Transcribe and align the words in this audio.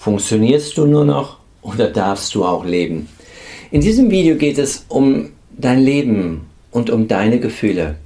Funktionierst 0.00 0.78
du 0.78 0.86
nur 0.86 1.04
noch 1.04 1.36
oder 1.60 1.88
darfst 1.88 2.34
du 2.34 2.42
auch 2.42 2.64
leben? 2.64 3.10
In 3.70 3.82
diesem 3.82 4.10
Video 4.10 4.36
geht 4.36 4.56
es 4.56 4.86
um 4.88 5.28
dein 5.50 5.78
Leben 5.78 6.46
und 6.70 6.88
um 6.88 7.06
deine 7.06 7.38
Gefühle. 7.38 7.96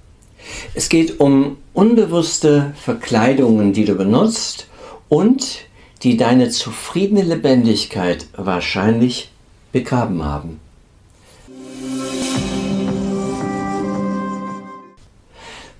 Es 0.74 0.88
geht 0.88 1.20
um 1.20 1.56
unbewusste 1.72 2.74
Verkleidungen, 2.74 3.72
die 3.72 3.84
du 3.84 3.94
benutzt 3.94 4.66
und 5.08 5.66
die 6.02 6.16
deine 6.16 6.50
zufriedene 6.50 7.22
Lebendigkeit 7.22 8.26
wahrscheinlich 8.36 9.30
begraben 9.70 10.24
haben. 10.24 10.58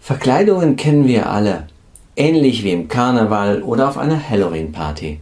Verkleidungen 0.01 0.77
kennen 0.77 1.09
wir 1.09 1.29
alle, 1.29 1.67
ähnlich 2.15 2.63
wie 2.63 2.71
im 2.71 2.87
Karneval 2.87 3.65
oder 3.65 3.89
auf 3.89 3.99
einer 3.99 4.31
Halloween-Party. 4.31 5.19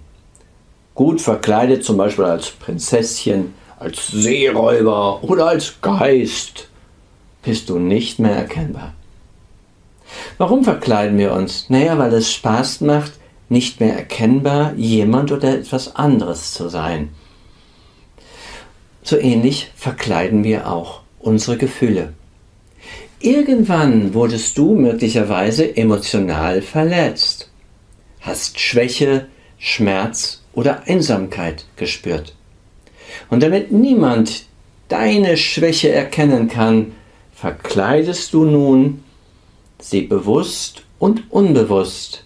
Gut 0.94 1.20
verkleidet 1.20 1.84
zum 1.84 1.96
Beispiel 1.96 2.24
als 2.24 2.50
Prinzesschen, 2.50 3.54
als 3.78 4.08
Seeräuber 4.08 5.24
oder 5.24 5.46
als 5.46 5.80
Geist 5.80 6.68
bist 7.42 7.70
du 7.70 7.78
nicht 7.78 8.18
mehr 8.18 8.36
erkennbar. 8.36 8.94
Warum 10.38 10.64
verkleiden 10.64 11.18
wir 11.18 11.32
uns? 11.32 11.66
Naja, 11.70 11.98
weil 11.98 12.12
es 12.12 12.32
Spaß 12.32 12.82
macht, 12.82 13.12
nicht 13.48 13.80
mehr 13.80 13.94
erkennbar 13.96 14.74
jemand 14.74 15.32
oder 15.32 15.54
etwas 15.54 15.96
anderes 15.96 16.52
zu 16.52 16.68
sein. 16.68 17.10
So 19.02 19.18
ähnlich 19.18 19.72
verkleiden 19.74 20.44
wir 20.44 20.70
auch 20.70 21.00
unsere 21.18 21.56
Gefühle. 21.56 22.12
Irgendwann 23.18 24.14
wurdest 24.14 24.58
du 24.58 24.74
möglicherweise 24.74 25.76
emotional 25.76 26.60
verletzt, 26.60 27.50
hast 28.20 28.60
Schwäche, 28.60 29.26
Schmerz 29.58 30.41
oder 30.54 30.82
Einsamkeit 30.86 31.64
gespürt. 31.76 32.34
Und 33.30 33.42
damit 33.42 33.72
niemand 33.72 34.46
deine 34.88 35.36
Schwäche 35.36 35.90
erkennen 35.90 36.48
kann, 36.48 36.92
verkleidest 37.34 38.32
du 38.34 38.44
nun 38.44 39.02
sie 39.80 40.02
bewusst 40.02 40.82
und 40.98 41.30
unbewusst. 41.30 42.24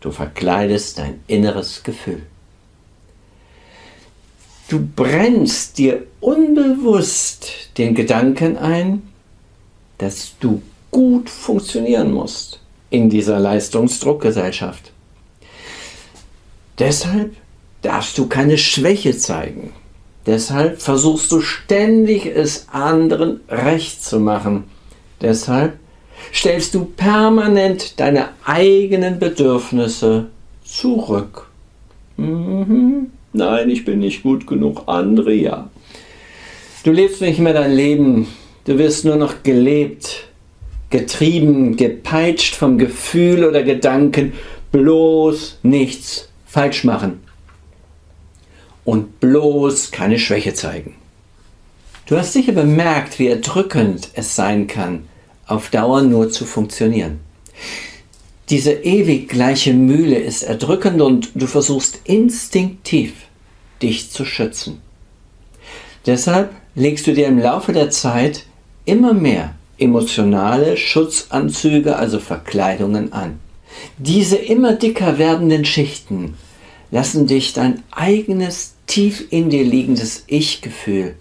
Du 0.00 0.10
verkleidest 0.10 0.98
dein 0.98 1.20
inneres 1.26 1.82
Gefühl. 1.82 2.22
Du 4.68 4.86
brennst 4.96 5.78
dir 5.78 6.04
unbewusst 6.20 7.70
den 7.76 7.94
Gedanken 7.94 8.56
ein, 8.56 9.02
dass 9.98 10.32
du 10.40 10.62
gut 10.90 11.28
funktionieren 11.28 12.12
musst 12.12 12.60
in 12.90 13.10
dieser 13.10 13.38
Leistungsdruckgesellschaft. 13.38 14.93
Deshalb 16.78 17.34
darfst 17.82 18.18
du 18.18 18.26
keine 18.26 18.58
Schwäche 18.58 19.16
zeigen. 19.16 19.72
Deshalb 20.26 20.80
versuchst 20.80 21.30
du 21.32 21.40
ständig 21.40 22.26
es 22.26 22.66
anderen 22.72 23.40
recht 23.48 24.02
zu 24.02 24.18
machen. 24.18 24.64
Deshalb 25.20 25.74
stellst 26.32 26.74
du 26.74 26.84
permanent 26.84 28.00
deine 28.00 28.30
eigenen 28.44 29.18
Bedürfnisse 29.18 30.28
zurück. 30.64 31.48
Mhm. 32.16 33.10
Nein, 33.32 33.68
ich 33.68 33.84
bin 33.84 33.98
nicht 33.98 34.22
gut 34.22 34.46
genug, 34.46 34.84
andere 34.86 35.32
ja. 35.32 35.68
Du 36.84 36.92
lebst 36.92 37.20
nicht 37.20 37.38
mehr 37.38 37.52
dein 37.52 37.72
Leben 37.72 38.28
Du 38.64 38.78
wirst 38.78 39.04
nur 39.04 39.16
noch 39.16 39.42
gelebt, 39.42 40.26
getrieben, 40.88 41.76
gepeitscht 41.76 42.54
vom 42.54 42.78
Gefühl 42.78 43.44
oder 43.44 43.62
Gedanken, 43.62 44.32
bloß 44.72 45.58
nichts 45.62 46.30
falsch 46.54 46.84
machen. 46.84 47.20
Und 48.84 49.18
bloß 49.18 49.90
keine 49.90 50.20
Schwäche 50.20 50.54
zeigen. 50.54 50.94
Du 52.06 52.16
hast 52.16 52.32
sicher 52.32 52.52
bemerkt, 52.52 53.18
wie 53.18 53.26
erdrückend 53.26 54.10
es 54.14 54.36
sein 54.36 54.68
kann, 54.68 55.08
auf 55.46 55.70
Dauer 55.70 56.02
nur 56.02 56.30
zu 56.30 56.44
funktionieren. 56.44 57.18
Diese 58.50 58.72
ewig 58.72 59.28
gleiche 59.28 59.72
Mühle 59.72 60.18
ist 60.18 60.42
erdrückend 60.42 61.00
und 61.00 61.30
du 61.34 61.46
versuchst 61.46 62.00
instinktiv, 62.04 63.14
dich 63.82 64.12
zu 64.12 64.24
schützen. 64.24 64.80
Deshalb 66.06 66.50
legst 66.76 67.06
du 67.06 67.14
dir 67.14 67.26
im 67.26 67.38
Laufe 67.38 67.72
der 67.72 67.90
Zeit 67.90 68.44
immer 68.84 69.14
mehr 69.14 69.54
emotionale 69.78 70.76
Schutzanzüge, 70.76 71.96
also 71.96 72.20
Verkleidungen 72.20 73.12
an. 73.12 73.40
Diese 73.98 74.36
immer 74.36 74.72
dicker 74.72 75.18
werdenden 75.18 75.64
Schichten 75.64 76.34
lassen 76.90 77.26
dich 77.26 77.52
dein 77.52 77.82
eigenes 77.90 78.74
tief 78.86 79.24
in 79.30 79.50
dir 79.50 79.64
liegendes 79.64 80.24
Ich-Gefühl 80.26 81.14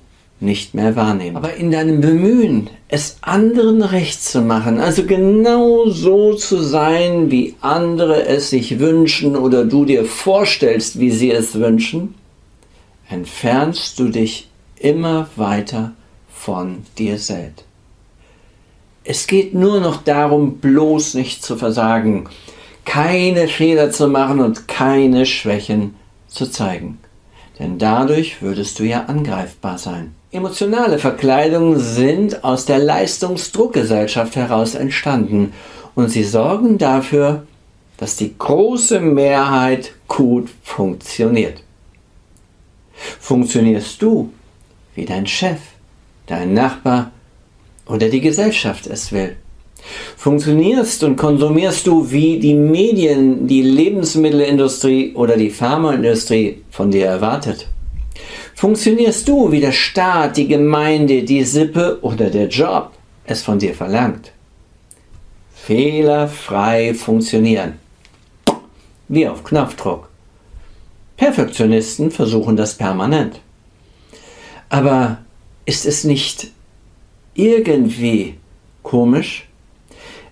nicht 0.43 0.73
mehr 0.73 0.95
wahrnehmen. 0.95 1.37
Aber 1.37 1.55
in 1.55 1.71
deinem 1.71 2.01
Bemühen, 2.01 2.69
es 2.89 3.17
anderen 3.21 3.81
recht 3.81 4.21
zu 4.21 4.41
machen, 4.41 4.79
also 4.79 5.05
genau 5.05 5.89
so 5.89 6.33
zu 6.33 6.61
sein, 6.61 7.31
wie 7.31 7.55
andere 7.61 8.25
es 8.25 8.49
sich 8.49 8.79
wünschen 8.79 9.35
oder 9.35 9.65
du 9.65 9.85
dir 9.85 10.05
vorstellst, 10.05 10.99
wie 10.99 11.11
sie 11.11 11.31
es 11.31 11.55
wünschen, 11.55 12.15
entfernst 13.09 13.97
du 13.97 14.09
dich 14.09 14.49
immer 14.77 15.29
weiter 15.35 15.93
von 16.29 16.83
dir 16.97 17.17
selbst. 17.17 17.65
Es 19.05 19.27
geht 19.27 19.53
nur 19.53 19.81
noch 19.81 20.03
darum, 20.03 20.57
bloß 20.57 21.15
nicht 21.15 21.43
zu 21.43 21.57
versagen, 21.57 22.29
keine 22.85 23.47
Fehler 23.47 23.91
zu 23.91 24.07
machen 24.07 24.39
und 24.39 24.67
keine 24.67 25.25
Schwächen 25.25 25.95
zu 26.27 26.47
zeigen. 26.47 26.99
Denn 27.59 27.77
dadurch 27.77 28.41
würdest 28.41 28.79
du 28.79 28.83
ja 28.83 29.05
angreifbar 29.05 29.77
sein. 29.77 30.15
Emotionale 30.31 30.97
Verkleidungen 30.99 31.79
sind 31.79 32.43
aus 32.43 32.65
der 32.65 32.79
Leistungsdruckgesellschaft 32.79 34.35
heraus 34.35 34.73
entstanden 34.73 35.53
und 35.95 36.09
sie 36.09 36.23
sorgen 36.23 36.77
dafür, 36.77 37.45
dass 37.97 38.15
die 38.15 38.33
große 38.37 38.99
Mehrheit 38.99 39.93
gut 40.07 40.49
funktioniert. 40.63 41.61
Funktionierst 43.19 44.01
du 44.01 44.31
wie 44.95 45.05
dein 45.05 45.27
Chef, 45.27 45.59
dein 46.25 46.53
Nachbar 46.53 47.11
oder 47.85 48.09
die 48.09 48.21
Gesellschaft 48.21 48.88
es 48.88 49.11
will. 49.11 49.35
Funktionierst 50.17 51.03
und 51.03 51.17
konsumierst 51.17 51.85
du, 51.88 52.09
wie 52.09 52.39
die 52.39 52.53
Medien, 52.53 53.47
die 53.47 53.61
Lebensmittelindustrie 53.61 55.13
oder 55.13 55.35
die 55.35 55.49
Pharmaindustrie 55.49 56.63
von 56.71 56.89
dir 56.89 57.07
erwartet? 57.07 57.67
Funktionierst 58.55 59.27
du, 59.27 59.51
wie 59.51 59.59
der 59.59 59.73
Staat, 59.73 60.38
die 60.38 60.47
Gemeinde, 60.47 61.23
die 61.23 61.44
Sippe 61.44 61.99
oder 62.01 62.29
der 62.29 62.47
Job 62.47 62.91
es 63.25 63.41
von 63.41 63.59
dir 63.59 63.73
verlangt? 63.73 64.31
Fehlerfrei 65.53 66.94
funktionieren. 66.94 67.73
Wie 69.07 69.27
auf 69.27 69.44
Knopfdruck. 69.44 70.09
Perfektionisten 71.17 72.11
versuchen 72.11 72.55
das 72.55 72.75
permanent. 72.75 73.39
Aber 74.69 75.19
ist 75.65 75.85
es 75.85 76.03
nicht 76.03 76.51
irgendwie 77.35 78.35
komisch? 78.81 79.47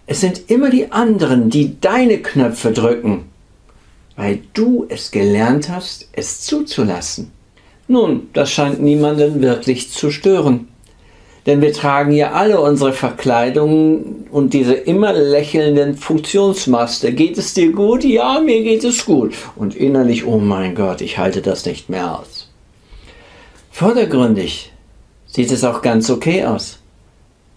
Es 0.06 0.22
sind 0.22 0.50
immer 0.50 0.69
die 0.69 0.91
anderen, 0.91 1.50
die 1.50 1.79
deine 1.79 2.17
Knöpfe 2.17 2.72
drücken, 2.72 3.29
weil 4.16 4.39
du 4.53 4.85
es 4.89 5.12
gelernt 5.12 5.69
hast, 5.69 6.09
es 6.13 6.41
zuzulassen. 6.41 7.31
Nun, 7.88 8.29
das 8.34 8.51
scheint 8.51 8.81
niemanden 8.81 9.41
wirklich 9.41 9.91
zu 9.91 10.12
stören. 10.12 10.67
Denn 11.45 11.62
wir 11.62 11.73
tragen 11.73 12.12
ja 12.12 12.34
alle 12.34 12.62
unsere 12.62 12.94
Verkleidungen 12.94 14.28
und 14.29 14.53
diese 14.53 14.73
immer 14.73 15.12
lächelnden 15.13 15.95
Funktionsmaste. 15.95 17.13
Geht 17.13 17.38
es 17.38 17.53
dir 17.56 17.72
gut? 17.72 18.03
Ja, 18.03 18.39
mir 18.39 18.62
geht 18.62 18.83
es 18.83 19.06
gut. 19.06 19.33
Und 19.56 19.75
innerlich, 19.75 20.25
oh 20.25 20.38
mein 20.38 20.75
Gott, 20.75 21.01
ich 21.01 21.18
halte 21.18 21.41
das 21.41 21.66
nicht 21.66 21.89
mehr 21.89 22.19
aus. 22.19 22.51
Vordergründig 23.71 24.71
sieht 25.25 25.51
es 25.51 25.63
auch 25.63 25.81
ganz 25.81 26.09
okay 26.12 26.45
aus. 26.45 26.81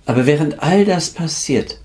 Aber 0.07 0.27
während 0.27 0.63
all 0.63 0.85
das 0.85 1.11
passiert, 1.11 1.79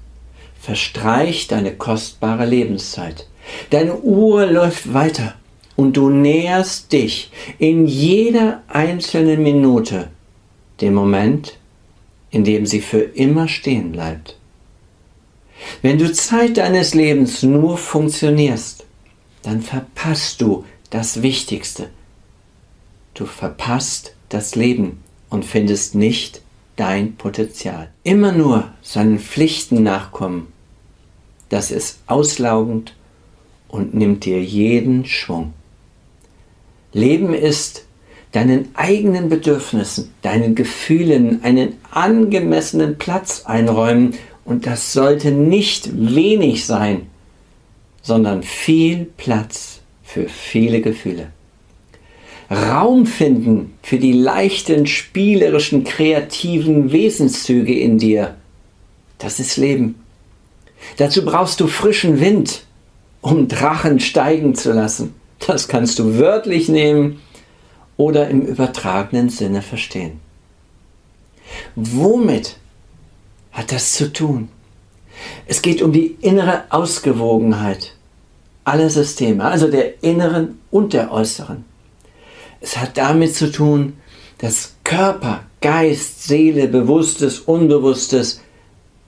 verstreicht 0.60 1.51
deine 1.51 1.74
kostbare 1.74 2.45
Lebenszeit. 2.45 3.27
Deine 3.69 3.98
Uhr 4.00 4.45
läuft 4.45 4.94
weiter 4.94 5.36
und 5.75 5.95
du 5.95 6.10
näherst 6.10 6.92
dich 6.92 7.31
in 7.57 7.88
jeder 7.88 8.63
einzelnen 8.68 9.42
Minute 9.42 10.10
dem 10.81 10.94
Moment, 10.94 11.57
in 12.31 12.44
dem 12.44 12.66
sie 12.66 12.81
für 12.81 13.00
immer 13.00 13.48
stehen 13.48 13.92
bleibt. 13.92 14.38
Wenn 15.81 15.98
du 15.98 16.12
Zeit 16.12 16.57
deines 16.57 16.94
Lebens 16.94 17.44
nur 17.44 17.77
funktionierst, 17.77 18.86
dann 19.42 19.62
verpasst 19.62 20.42
du 20.42 20.66
das 20.89 21.21
Wichtigste. 21.21 21.89
Du 23.13 23.25
verpasst 23.25 24.16
das 24.30 24.56
Leben 24.56 25.04
und 25.30 25.45
findest 25.45 25.95
nicht 25.95 26.42
dein 26.79 27.15
Potenzial. 27.15 27.89
Immer 28.03 28.31
nur 28.31 28.69
seinen 28.81 29.19
Pflichten 29.19 29.83
nachkommen, 29.83 30.47
das 31.49 31.71
ist 31.71 31.99
auslaugend 32.07 32.93
und 33.67 33.93
nimmt 33.93 34.25
dir 34.25 34.41
jeden 34.41 35.05
Schwung. 35.05 35.53
Leben 36.93 37.33
ist, 37.33 37.85
deinen 38.31 38.69
eigenen 38.75 39.29
Bedürfnissen, 39.29 40.11
deinen 40.21 40.55
Gefühlen 40.55 41.43
einen 41.43 41.73
angemessenen 41.91 42.97
Platz 42.97 43.43
einräumen 43.45 44.13
und 44.45 44.65
das 44.67 44.93
sollte 44.93 45.31
nicht 45.31 45.89
wenig 46.15 46.65
sein, 46.65 47.07
sondern 48.01 48.43
viel 48.43 49.05
Platz 49.17 49.81
für 50.03 50.29
viele 50.29 50.81
Gefühle. 50.81 51.31
Raum 52.51 53.05
finden 53.05 53.77
für 53.83 53.99
die 53.99 54.13
leichten, 54.13 54.87
spielerischen, 54.87 55.83
kreativen 55.83 56.91
Wesenszüge 56.91 57.77
in 57.77 57.99
dir. 57.99 58.35
Das 59.19 59.39
ist 59.39 59.57
Leben. 59.57 59.95
Dazu 60.97 61.23
brauchst 61.23 61.59
du 61.59 61.67
frischen 61.67 62.19
Wind, 62.19 62.63
um 63.21 63.47
Drachen 63.47 63.99
steigen 63.99 64.55
zu 64.55 64.71
lassen. 64.71 65.13
Das 65.45 65.67
kannst 65.67 65.99
du 65.99 66.17
wörtlich 66.17 66.69
nehmen 66.69 67.21
oder 67.97 68.29
im 68.29 68.41
übertragenen 68.41 69.29
Sinne 69.29 69.61
verstehen. 69.61 70.19
Womit 71.75 72.57
hat 73.51 73.71
das 73.71 73.93
zu 73.93 74.11
tun? 74.11 74.49
Es 75.45 75.61
geht 75.61 75.81
um 75.81 75.91
die 75.91 76.17
innere 76.21 76.63
Ausgewogenheit 76.69 77.95
aller 78.63 78.89
Systeme, 78.89 79.43
also 79.43 79.69
der 79.69 80.03
inneren 80.03 80.59
und 80.71 80.93
der 80.93 81.11
äußeren. 81.11 81.65
Es 82.61 82.77
hat 82.77 82.97
damit 82.97 83.35
zu 83.35 83.51
tun, 83.51 83.94
dass 84.39 84.75
Körper, 84.83 85.44
Geist, 85.61 86.23
Seele, 86.23 86.67
Bewusstes, 86.67 87.39
Unbewusstes 87.39 88.41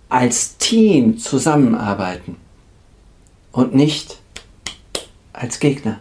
als 0.09 0.57
Team 0.57 1.17
zusammenarbeiten 1.17 2.35
und 3.51 3.73
nicht 3.73 4.19
als 5.33 5.59
Gegner. 5.59 5.99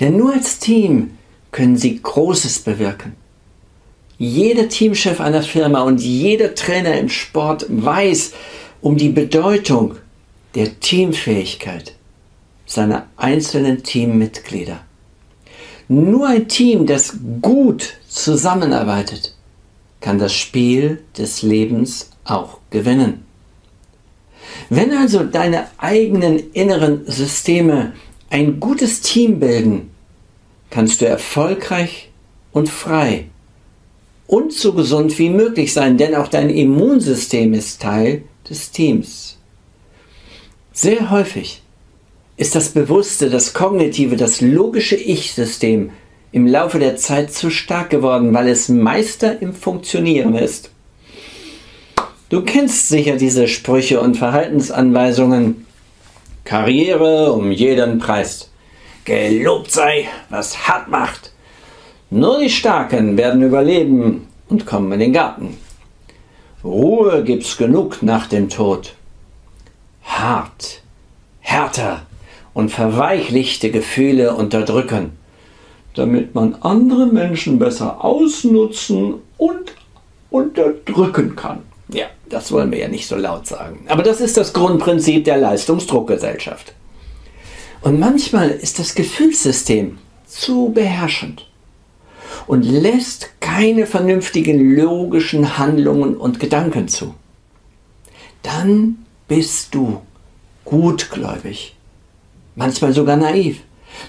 Denn 0.00 0.16
nur 0.16 0.32
als 0.32 0.58
Team 0.58 1.16
können 1.52 1.76
sie 1.76 2.02
Großes 2.02 2.60
bewirken. 2.60 3.14
Jeder 4.18 4.68
Teamchef 4.68 5.20
einer 5.20 5.42
Firma 5.42 5.82
und 5.82 6.00
jeder 6.00 6.54
Trainer 6.54 6.98
im 6.98 7.08
Sport 7.08 7.66
weiß 7.68 8.32
um 8.80 8.96
die 8.96 9.08
Bedeutung 9.08 9.96
der 10.54 10.78
Teamfähigkeit 10.80 11.94
seiner 12.66 13.06
einzelnen 13.16 13.82
Teammitglieder. 13.82 14.80
Nur 15.88 16.28
ein 16.28 16.48
Team, 16.48 16.86
das 16.86 17.16
gut 17.42 17.98
zusammenarbeitet, 18.08 19.34
kann 20.00 20.18
das 20.18 20.34
Spiel 20.34 21.02
des 21.16 21.42
Lebens 21.42 22.10
auch 22.24 22.58
gewinnen. 22.70 23.24
Wenn 24.70 24.92
also 24.92 25.24
deine 25.24 25.66
eigenen 25.78 26.52
inneren 26.52 27.06
Systeme 27.06 27.92
ein 28.30 28.60
gutes 28.60 29.00
Team 29.00 29.40
bilden, 29.40 29.90
kannst 30.70 31.00
du 31.00 31.06
erfolgreich 31.06 32.10
und 32.52 32.68
frei 32.68 33.26
und 34.26 34.52
so 34.52 34.72
gesund 34.72 35.18
wie 35.18 35.30
möglich 35.30 35.72
sein, 35.72 35.98
denn 35.98 36.14
auch 36.14 36.28
dein 36.28 36.50
Immunsystem 36.50 37.52
ist 37.52 37.82
Teil 37.82 38.24
des 38.48 38.70
Teams. 38.70 39.38
Sehr 40.72 41.10
häufig 41.10 41.62
ist 42.36 42.54
das 42.54 42.70
bewusste, 42.70 43.30
das 43.30 43.54
kognitive, 43.54 44.16
das 44.16 44.40
logische 44.40 44.96
Ich-System 44.96 45.90
im 46.32 46.46
Laufe 46.48 46.80
der 46.80 46.96
Zeit 46.96 47.32
zu 47.32 47.50
stark 47.50 47.90
geworden, 47.90 48.34
weil 48.34 48.48
es 48.48 48.68
Meister 48.68 49.40
im 49.40 49.54
Funktionieren 49.54 50.34
ist. 50.34 50.70
Du 52.28 52.42
kennst 52.42 52.88
sicher 52.88 53.16
diese 53.16 53.46
Sprüche 53.46 54.00
und 54.00 54.16
Verhaltensanweisungen. 54.16 55.66
Karriere 56.42 57.32
um 57.32 57.52
jeden 57.52 58.00
Preis. 58.00 58.50
Gelobt 59.04 59.70
sei, 59.70 60.08
was 60.30 60.66
hart 60.66 60.88
macht. 60.88 61.30
Nur 62.10 62.40
die 62.40 62.50
Starken 62.50 63.16
werden 63.16 63.42
überleben 63.42 64.26
und 64.48 64.66
kommen 64.66 64.90
in 64.92 65.00
den 65.00 65.12
Garten. 65.12 65.56
Ruhe 66.64 67.22
gibt's 67.22 67.56
genug 67.56 68.02
nach 68.02 68.26
dem 68.26 68.48
Tod. 68.48 68.94
Hart, 70.02 70.82
härter 71.40 72.06
und 72.54 72.70
verweichlichte 72.70 73.70
Gefühle 73.70 74.34
unterdrücken, 74.34 75.12
damit 75.94 76.34
man 76.34 76.54
andere 76.60 77.06
Menschen 77.06 77.58
besser 77.58 78.04
ausnutzen 78.04 79.16
und 79.36 79.74
unterdrücken 80.30 81.36
kann. 81.36 81.60
Ja, 81.88 82.06
das 82.28 82.50
wollen 82.50 82.70
wir 82.70 82.78
ja 82.78 82.88
nicht 82.88 83.06
so 83.06 83.16
laut 83.16 83.46
sagen. 83.46 83.84
Aber 83.88 84.02
das 84.02 84.20
ist 84.20 84.36
das 84.36 84.52
Grundprinzip 84.52 85.24
der 85.24 85.36
Leistungsdruckgesellschaft. 85.36 86.72
Und 87.82 88.00
manchmal 88.00 88.50
ist 88.50 88.78
das 88.78 88.94
Gefühlssystem 88.94 89.98
zu 90.26 90.72
beherrschend 90.72 91.46
und 92.46 92.62
lässt 92.62 93.40
keine 93.40 93.86
vernünftigen 93.86 94.74
logischen 94.74 95.58
Handlungen 95.58 96.16
und 96.16 96.40
Gedanken 96.40 96.88
zu. 96.88 97.14
Dann 98.42 99.04
bist 99.28 99.74
du 99.74 100.00
gutgläubig 100.64 101.74
manchmal 102.56 102.92
sogar 102.92 103.16
naiv. 103.16 103.60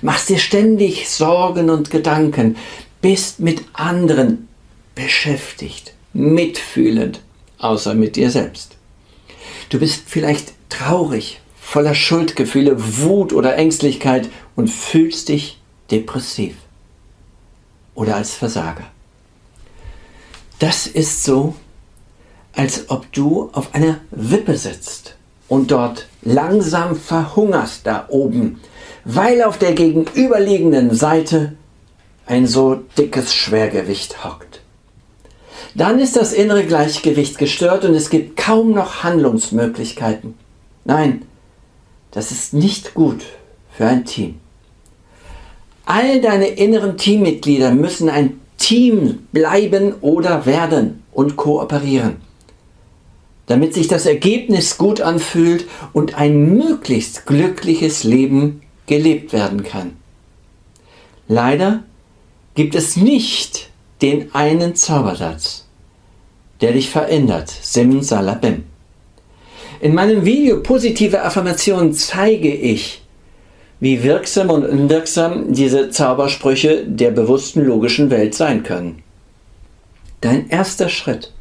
Machst 0.02 0.30
dir 0.30 0.40
ständig 0.40 1.10
Sorgen 1.10 1.70
und 1.70 1.90
Gedanken, 1.90 2.58
bist 3.02 3.40
mit 3.40 3.64
anderen 3.74 4.48
beschäftigt, 4.96 5.94
mitfühlend, 6.14 7.22
außer 7.60 7.94
mit 7.94 8.16
dir 8.16 8.32
selbst. 8.32 8.78
Du 9.70 9.80
bist 9.80 10.04
vielleicht 10.08 10.54
traurig, 10.70 11.40
voller 11.60 11.96
Schuldgefühle, 11.96 12.76
Wut 13.00 13.34
oder 13.34 13.56
Ängstlichkeit 13.58 14.30
und 14.56 14.70
fühlst 14.70 15.30
dich 15.30 15.60
depressiv 15.92 16.56
oder 17.94 18.16
als 18.16 18.34
Versager. 18.34 18.86
Das 20.60 20.88
ist 20.88 21.24
so, 21.24 21.56
als 22.54 22.90
ob 22.90 23.12
du 23.12 23.50
auf 23.54 23.74
einer 23.76 24.00
Wippe 24.12 24.58
sitzt 24.58 25.16
und 25.48 25.72
dort 25.72 26.08
langsam 26.22 26.96
verhungerst 26.96 27.82
da 27.86 28.06
oben, 28.10 28.62
weil 29.04 29.44
auf 29.44 29.58
der 29.58 29.74
gegenüberliegenden 29.74 30.94
Seite 30.94 31.54
ein 32.26 32.48
so 32.48 32.76
dickes 32.98 33.34
Schwergewicht 33.34 34.24
hockt. 34.24 34.62
Dann 35.76 36.00
ist 36.00 36.16
das 36.16 36.34
innere 36.34 36.64
Gleichgewicht 36.66 37.38
gestört 37.38 37.86
und 37.86 37.94
es 37.94 38.10
gibt 38.10 38.38
kaum 38.38 38.72
noch 38.72 39.04
Handlungsmöglichkeiten. 39.04 40.36
Nein, 40.86 41.24
das 42.12 42.32
ist 42.32 42.54
nicht 42.54 42.94
gut 42.94 43.24
für 43.72 43.86
ein 43.86 44.06
Team. 44.06 44.40
All 45.86 46.22
deine 46.22 46.48
inneren 46.48 46.98
Teammitglieder 46.98 47.72
müssen 47.72 48.10
ein 48.10 48.40
Team 48.58 49.28
bleiben 49.32 49.94
oder 50.02 50.46
werden 50.46 51.04
und 51.12 51.36
kooperieren 51.36 52.16
damit 53.48 53.74
sich 53.74 53.88
das 53.88 54.06
Ergebnis 54.06 54.78
gut 54.78 55.02
anfühlt 55.02 55.66
und 55.94 56.18
ein 56.18 56.58
möglichst 56.58 57.26
glückliches 57.26 58.04
Leben 58.04 58.62
gelebt 58.88 59.34
werden 59.34 59.64
kann. 59.64 59.94
Leider 61.28 61.84
gibt 62.56 62.76
es 62.76 62.96
nicht 62.96 63.70
den 64.02 64.34
einen 64.34 64.76
Zaubersatz, 64.76 65.66
der 66.62 66.74
dich 66.74 66.90
verändert. 66.90 67.50
Sim 67.50 68.02
Salabim. 68.02 68.64
In 69.82 69.94
meinem 69.94 70.26
Video 70.26 70.62
Positive 70.62 71.22
Affirmationen 71.24 71.94
zeige 71.94 72.54
ich, 72.54 73.02
wie 73.80 74.04
wirksam 74.04 74.50
und 74.50 74.66
unwirksam 74.66 75.54
diese 75.54 75.90
Zaubersprüche 75.90 76.86
der 76.86 77.12
bewussten 77.12 77.64
logischen 77.66 78.10
Welt 78.10 78.34
sein 78.34 78.64
können. 78.64 79.04
Dein 80.22 80.50
erster 80.50 80.90
Schritt 80.90 81.34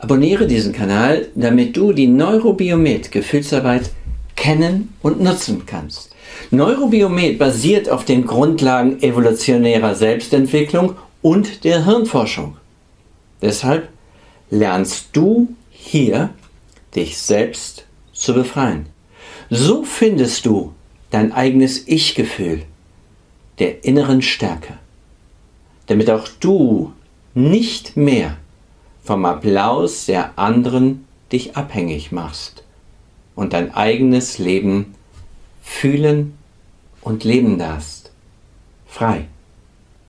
Abonniere 0.00 0.46
diesen 0.46 0.72
Kanal, 0.72 1.28
damit 1.34 1.76
du 1.76 1.92
die 1.92 2.06
Neurobiomet 2.06 3.12
Gefühlsarbeit 3.12 3.90
kennen 4.34 4.94
und 5.02 5.20
nutzen 5.20 5.66
kannst. 5.66 6.14
Neurobiomet 6.50 7.38
basiert 7.38 7.90
auf 7.90 8.06
den 8.06 8.26
Grundlagen 8.26 9.02
evolutionärer 9.02 9.94
Selbstentwicklung 9.94 10.96
und 11.20 11.64
der 11.64 11.84
Hirnforschung. 11.84 12.56
Deshalb 13.42 13.90
lernst 14.48 15.08
du 15.12 15.48
hier, 15.70 16.30
dich 16.96 17.18
selbst 17.18 17.84
zu 18.14 18.32
befreien. 18.32 18.86
So 19.50 19.84
findest 19.84 20.46
du 20.46 20.72
dein 21.10 21.32
eigenes 21.32 21.86
Ich-Gefühl 21.86 22.62
der 23.58 23.84
inneren 23.84 24.22
Stärke, 24.22 24.78
damit 25.88 26.08
auch 26.08 26.26
du 26.40 26.94
nicht 27.34 27.98
mehr 27.98 28.38
vom 29.10 29.24
Applaus 29.24 30.06
der 30.06 30.38
anderen 30.38 31.04
dich 31.32 31.56
abhängig 31.56 32.12
machst 32.12 32.62
und 33.34 33.54
dein 33.54 33.74
eigenes 33.74 34.38
Leben 34.38 34.94
fühlen 35.64 36.38
und 37.00 37.24
leben 37.24 37.58
darfst. 37.58 38.12
Frei. 38.86 39.26